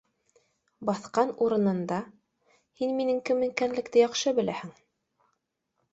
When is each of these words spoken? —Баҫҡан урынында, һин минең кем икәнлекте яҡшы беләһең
—Баҫҡан 0.89 1.33
урынында, 1.47 1.99
һин 2.81 2.97
минең 3.03 3.23
кем 3.29 3.47
икәнлекте 3.49 4.03
яҡшы 4.05 4.35
беләһең 4.41 4.77